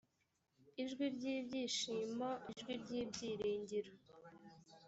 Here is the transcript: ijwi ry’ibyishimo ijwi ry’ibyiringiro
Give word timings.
ijwi 0.81 1.05
ry’ibyishimo 1.15 2.29
ijwi 2.51 2.73
ry’ibyiringiro 2.81 3.91